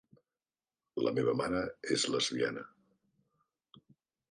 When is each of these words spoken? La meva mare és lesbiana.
La 1.07 1.11
meva 1.17 1.35
mare 1.41 1.61
és 1.97 2.07
lesbiana. 2.15 2.65